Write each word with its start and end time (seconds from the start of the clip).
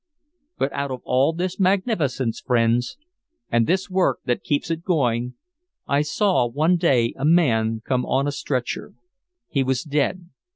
"But 0.57 0.73
out 0.73 0.89
of 0.89 1.01
all 1.03 1.31
this 1.31 1.59
magnificence, 1.59 2.39
friends, 2.39 2.97
and 3.51 3.67
this 3.67 3.87
work 3.87 4.17
that 4.25 4.41
keeps 4.43 4.71
it 4.71 4.83
going 4.83 5.35
I 5.87 6.01
saw 6.01 6.47
one 6.47 6.75
day 6.77 7.13
a 7.17 7.23
man 7.25 7.83
come 7.85 8.03
on 8.07 8.25
a 8.25 8.31
stretcher. 8.31 8.95
He 9.47 9.61
was 9.63 9.83
dead. 9.83 10.29